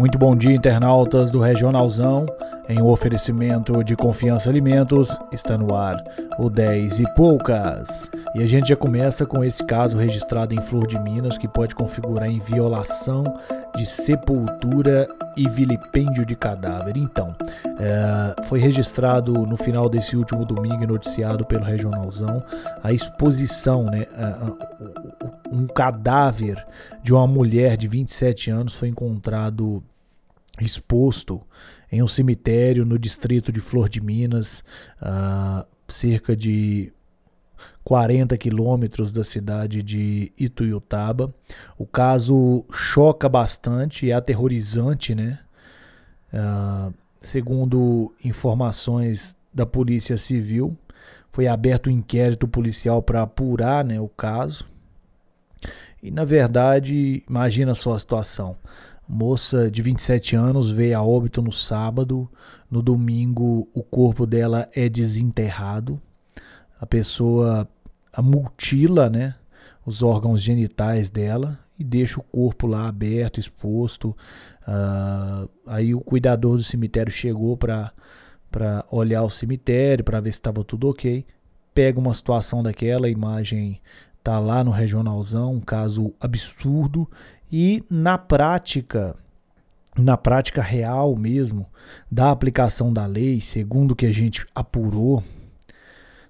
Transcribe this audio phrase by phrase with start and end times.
[0.00, 2.24] Muito bom dia, internautas do Regionalzão.
[2.66, 6.02] Em um oferecimento de Confiança Alimentos, está no ar
[6.38, 8.10] o 10 e poucas.
[8.34, 11.74] E a gente já começa com esse caso registrado em Flor de Minas que pode
[11.74, 13.24] configurar em violação
[13.76, 15.06] de sepultura
[15.36, 16.96] e vilipêndio de cadáver.
[16.96, 17.34] Então,
[17.78, 22.42] é, foi registrado no final desse último domingo e noticiado pelo Regionalzão
[22.82, 24.06] a exposição, né?
[25.50, 26.64] Um cadáver
[27.02, 29.82] de uma mulher de 27 anos foi encontrado
[30.60, 31.40] exposto
[31.90, 34.62] em um cemitério no distrito de Flor de Minas,
[35.00, 36.92] a cerca de
[37.82, 41.34] 40 quilômetros da cidade de Ituiutaba.
[41.76, 45.40] O caso choca bastante, é aterrorizante, né?
[46.32, 50.76] Uh, segundo informações da Polícia Civil,
[51.32, 54.69] foi aberto um inquérito policial para apurar né, o caso.
[56.02, 58.56] E na verdade, imagina só a situação.
[59.08, 62.30] Moça de 27 anos veio a óbito no sábado.
[62.70, 66.00] No domingo, o corpo dela é desenterrado.
[66.80, 67.68] A pessoa
[68.12, 69.34] a mutila, né?
[69.84, 74.16] Os órgãos genitais dela e deixa o corpo lá aberto, exposto.
[74.62, 77.92] Uh, aí o cuidador do cemitério chegou para
[78.50, 81.24] para olhar o cemitério, para ver se estava tudo ok.
[81.72, 83.80] Pega uma situação daquela, imagem
[84.22, 87.08] tá lá no regionalzão, um caso absurdo
[87.50, 89.16] e na prática,
[89.96, 91.66] na prática real mesmo,
[92.10, 95.22] da aplicação da lei, segundo o que a gente apurou,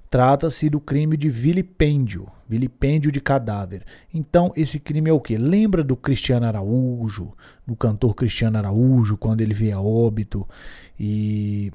[0.08, 3.84] trata-se do crime de vilipêndio, vilipêndio de cadáver.
[4.12, 5.36] Então, esse crime é o que?
[5.36, 7.32] Lembra do Cristiano Araújo,
[7.66, 10.48] do cantor Cristiano Araújo, quando ele veio a óbito
[10.98, 11.70] e,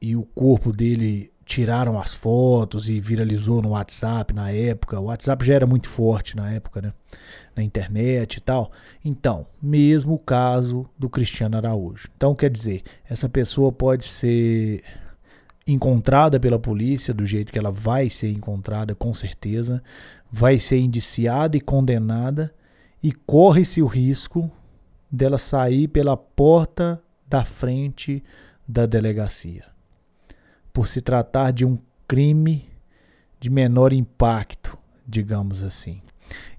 [0.00, 4.98] e o corpo dele tiraram as fotos e viralizou no WhatsApp na época.
[4.98, 6.92] O WhatsApp já era muito forte na época, né?
[7.54, 8.70] Na internet e tal.
[9.04, 12.08] Então, mesmo o caso do Cristiano Araújo.
[12.16, 14.82] Então, quer dizer, essa pessoa pode ser
[15.66, 19.82] encontrada pela polícia do jeito que ela vai ser encontrada, com certeza,
[20.30, 22.52] vai ser indiciada e condenada
[23.02, 24.50] e corre-se o risco
[25.10, 28.22] dela sair pela porta da frente
[28.66, 29.71] da delegacia
[30.72, 31.78] por se tratar de um
[32.08, 32.68] crime
[33.38, 36.00] de menor impacto, digamos assim.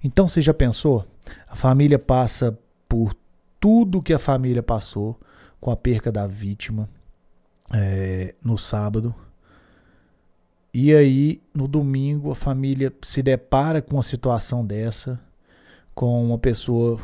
[0.02, 1.06] Então você já pensou?
[1.48, 2.56] A família passa
[2.88, 3.14] por
[3.58, 5.18] tudo que a família passou
[5.60, 6.88] com a perca da vítima
[7.72, 9.14] é, no sábado.
[10.72, 15.18] E aí, no domingo, a família se depara com uma situação dessa,
[15.94, 17.00] com uma pessoa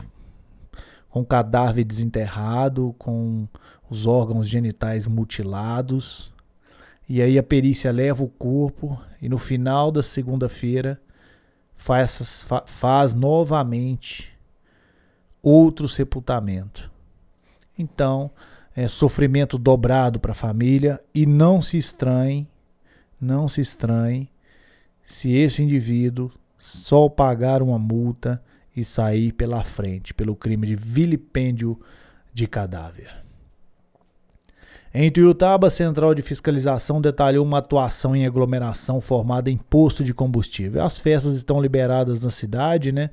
[1.09, 3.49] com cadáver desenterrado, com
[3.89, 6.33] os órgãos genitais mutilados,
[7.13, 11.03] e aí a perícia leva o corpo e no final da segunda-feira
[11.75, 14.31] faz, faz novamente
[15.43, 16.89] outro sepultamento.
[17.77, 18.31] Então,
[18.77, 22.47] é sofrimento dobrado para a família e não se estranhe,
[23.21, 24.31] não se estranhe
[25.05, 28.41] se esse indivíduo só pagar uma multa
[28.77, 31.77] e sair pela frente pelo crime de vilipêndio
[32.33, 33.25] de cadáver.
[34.93, 40.13] Em Tuiutaba, a Central de Fiscalização detalhou uma atuação em aglomeração formada em posto de
[40.13, 40.85] combustível.
[40.85, 43.11] As festas estão liberadas na cidade, né?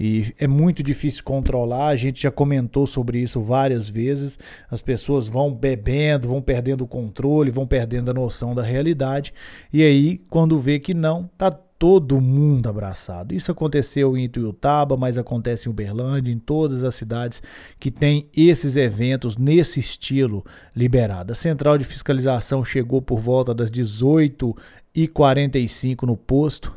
[0.00, 1.88] E é muito difícil controlar.
[1.88, 4.36] A gente já comentou sobre isso várias vezes.
[4.68, 9.32] As pessoas vão bebendo, vão perdendo o controle, vão perdendo a noção da realidade.
[9.72, 13.34] E aí, quando vê que não, tá todo mundo abraçado.
[13.34, 17.42] Isso aconteceu em Ituiutaba, mas acontece em Uberlândia, em todas as cidades
[17.80, 21.32] que tem esses eventos nesse estilo liberado.
[21.32, 26.72] A central de fiscalização chegou por volta das 18h45 no posto,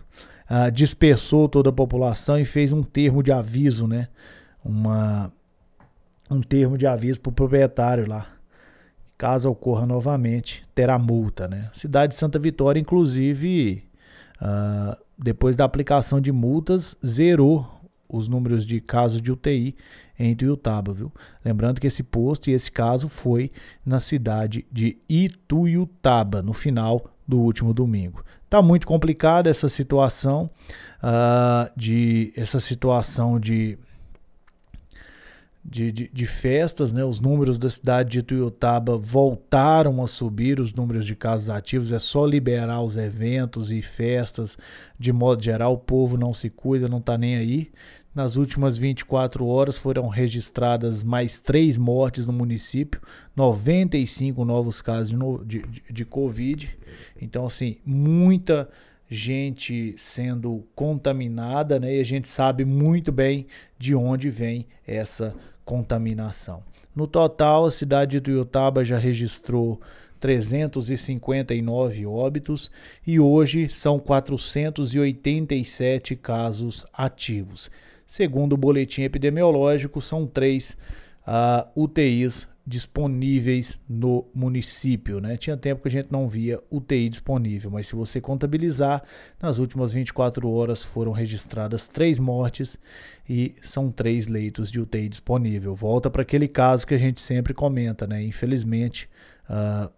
[0.49, 4.07] uh, dispersou toda a população e fez um termo de aviso, né?
[4.63, 5.31] Uma,
[6.31, 8.25] um termo de aviso para o proprietário lá.
[9.19, 11.69] Caso ocorra novamente, terá multa, né?
[11.73, 13.85] cidade de Santa Vitória, inclusive
[14.41, 17.67] Uh, depois da aplicação de multas, zerou
[18.07, 19.75] os números de casos de UTI
[20.17, 21.11] em Tuiutaba, viu?
[21.43, 23.51] Lembrando que esse posto e esse caso foi
[23.85, 28.23] na cidade de Ituiutaba, no final do último domingo.
[28.49, 30.49] Tá muito complicada essa situação
[31.01, 33.77] uh, de essa situação de
[35.67, 37.03] de, de, de, festas, né?
[37.03, 41.91] Os números da cidade de Tuiutaba voltaram a subir, os números de casos ativos.
[41.91, 44.57] É só liberar os eventos e festas.
[44.99, 47.71] De modo geral, o povo não se cuida, não está nem aí.
[48.13, 53.01] Nas últimas 24 horas foram registradas mais três mortes no município,
[53.35, 56.77] 95 novos casos de, de, de Covid.
[57.19, 58.69] Então, assim, muita
[59.09, 61.97] gente sendo contaminada, né?
[61.97, 63.47] E a gente sabe muito bem
[63.77, 65.35] de onde vem essa
[65.65, 66.63] contaminação.
[66.95, 69.81] No total, a cidade de Tuiutaba já registrou
[70.19, 72.71] 359 óbitos
[73.05, 77.69] e hoje são 487 casos ativos.
[78.07, 80.77] Segundo o boletim epidemiológico, são três uh,
[81.27, 85.19] ah, UTIs disponíveis no município.
[85.21, 85.37] Né?
[85.37, 89.03] Tinha tempo que a gente não via UTI disponível, mas se você contabilizar,
[89.39, 92.79] nas últimas 24 horas foram registradas três mortes
[93.29, 95.75] e são três leitos de UTI disponível.
[95.75, 98.23] Volta para aquele caso que a gente sempre comenta, né?
[98.23, 99.07] Infelizmente,
[99.49, 99.91] uh,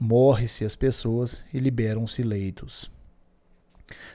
[0.00, 2.90] morre-se as pessoas e liberam-se leitos.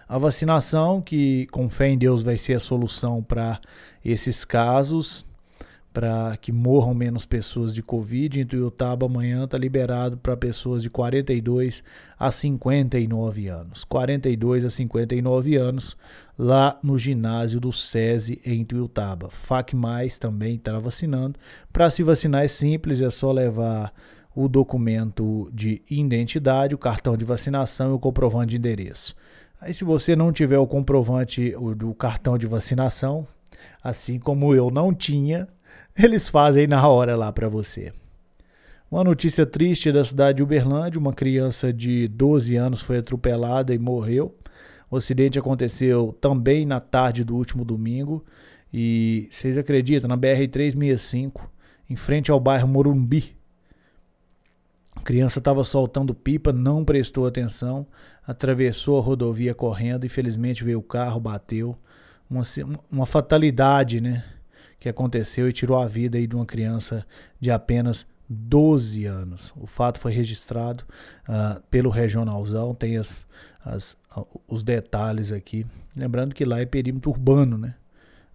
[0.07, 3.59] A vacinação, que com fé em Deus vai ser a solução para
[4.03, 5.28] esses casos,
[5.93, 8.39] para que morram menos pessoas de Covid.
[8.39, 11.83] Em Tuiutaba, amanhã está liberado para pessoas de 42
[12.17, 13.83] a 59 anos.
[13.83, 15.97] 42 a 59 anos,
[16.37, 19.29] lá no ginásio do SESI em Tuiutaba.
[19.29, 21.39] FAC Mais também está vacinando.
[21.73, 23.93] Para se vacinar é simples, é só levar
[24.35, 29.15] o documento de identidade, o cartão de vacinação e o comprovante de endereço.
[29.59, 33.27] Aí, se você não tiver o comprovante do cartão de vacinação,
[33.83, 35.47] assim como eu não tinha,
[35.99, 37.91] eles fazem na hora lá para você.
[38.89, 43.77] Uma notícia triste da cidade de Uberlândia: uma criança de 12 anos foi atropelada e
[43.77, 44.35] morreu.
[44.89, 48.25] O acidente aconteceu também na tarde do último domingo.
[48.73, 51.41] E vocês acreditam, na BR-365,
[51.89, 53.35] em frente ao bairro Morumbi.
[54.95, 57.85] A criança estava soltando pipa, não prestou atenção,
[58.25, 60.05] atravessou a rodovia correndo.
[60.05, 61.77] Infelizmente veio o carro, bateu.
[62.29, 62.43] Uma,
[62.91, 64.23] uma fatalidade, né?
[64.79, 67.05] Que aconteceu e tirou a vida aí de uma criança
[67.39, 69.53] de apenas 12 anos.
[69.57, 70.83] O fato foi registrado
[71.27, 73.25] uh, pelo regionalzão, tem as,
[73.65, 73.97] as,
[74.47, 75.65] os detalhes aqui.
[75.95, 77.73] Lembrando que lá é perímetro urbano, né?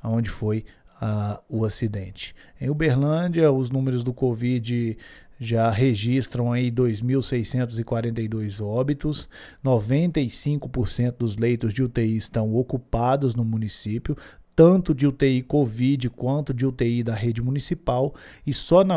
[0.02, 0.64] Onde foi
[1.00, 2.35] uh, o acidente.
[2.61, 4.99] Em Uberlândia, os números do Covid
[5.38, 9.29] já registram aí 2.642 óbitos,
[9.64, 14.17] 95% dos leitos de UTI estão ocupados no município,
[14.56, 18.15] tanto de UTI Covid quanto de UTI da rede municipal,
[18.47, 18.97] e só, na,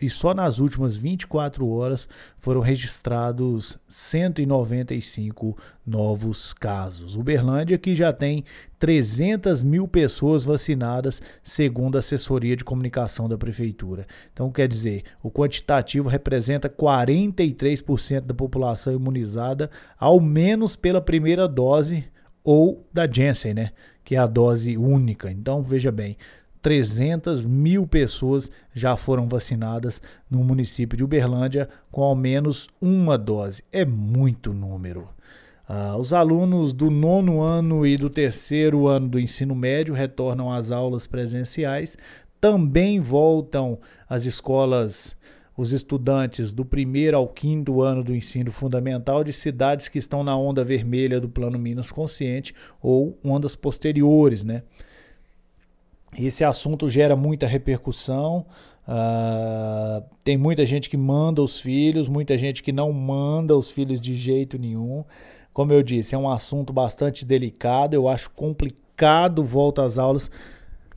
[0.00, 2.08] e só nas últimas 24 horas
[2.38, 7.16] foram registrados 195 novos casos.
[7.16, 8.44] Uberlândia, que já tem
[8.78, 14.06] 300 mil pessoas vacinadas, segundo a assessoria de comunicação da prefeitura.
[14.32, 22.04] Então, quer dizer, o quantitativo representa 43% da população imunizada, ao menos pela primeira dose
[22.44, 23.72] ou da Janssen, né?
[24.04, 25.30] Que é a dose única.
[25.30, 26.16] Então, veja bem,
[26.62, 30.00] 300 mil pessoas já foram vacinadas
[30.30, 33.64] no município de Uberlândia com ao menos uma dose.
[33.72, 35.08] É muito número.
[35.68, 40.70] Uh, os alunos do nono ano e do terceiro ano do ensino médio retornam às
[40.70, 41.96] aulas presenciais,
[42.40, 43.78] também voltam
[44.08, 45.16] às escolas
[45.56, 50.36] os estudantes do primeiro ao quinto ano do ensino fundamental de cidades que estão na
[50.36, 54.62] onda vermelha do Plano Minas Consciente ou ondas posteriores, né?
[56.18, 58.46] Esse assunto gera muita repercussão.
[58.86, 64.00] Uh, tem muita gente que manda os filhos, muita gente que não manda os filhos
[64.00, 65.04] de jeito nenhum.
[65.52, 67.94] Como eu disse, é um assunto bastante delicado.
[67.94, 70.30] Eu acho complicado volta às aulas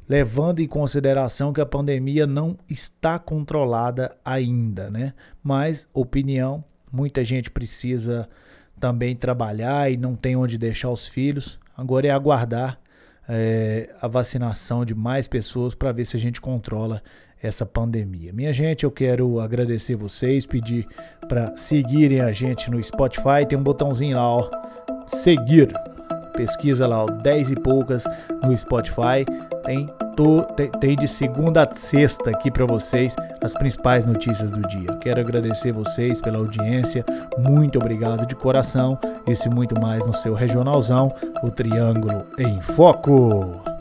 [0.08, 5.14] levando em consideração que a pandemia não está controlada ainda, né?
[5.44, 8.30] Mas, opinião, muita gente precisa
[8.80, 11.60] também trabalhar e não tem onde deixar os filhos.
[11.76, 12.80] Agora é aguardar
[13.28, 17.02] é, a vacinação de mais pessoas para ver se a gente controla
[17.42, 18.34] essa pandemia.
[18.34, 20.88] Minha gente, eu quero agradecer vocês, pedir
[21.28, 24.50] para seguirem a gente no Spotify, tem um botãozinho lá, ó,
[25.08, 25.72] seguir.
[26.36, 28.04] Pesquisa lá, ó, 10 e poucas
[28.44, 29.26] no Spotify.
[29.66, 34.62] Tem, tô, tem, tem de segunda a sexta aqui para vocês as principais notícias do
[34.68, 34.96] dia.
[35.02, 37.04] Quero agradecer vocês pela audiência.
[37.38, 38.98] Muito obrigado de coração.
[39.28, 43.75] Isso e muito mais no seu regionalzão, o Triângulo em Foco.